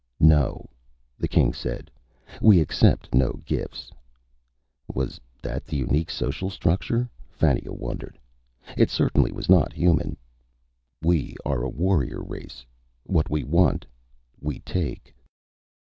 [0.19, 0.67] "No,"
[1.19, 1.91] the king said.
[2.41, 3.91] "We accept no gifts."
[4.91, 7.07] Was that the unique social structure?
[7.29, 8.17] Fannia wondered.
[8.75, 10.17] It certainly was not human.
[11.03, 12.65] "We are a warrior race.
[13.03, 13.85] What we want,
[14.39, 15.13] we take."